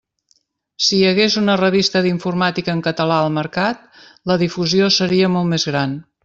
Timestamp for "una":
1.41-1.57